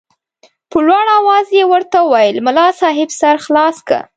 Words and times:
په 0.69 0.77
لوړ 0.87 1.05
اواز 1.17 1.47
یې 1.57 1.63
ورته 1.71 1.97
وویل 2.01 2.37
ملا 2.45 2.67
صاحب 2.81 3.09
سر 3.19 3.35
خلاص 3.45 3.77
که. 3.87 3.97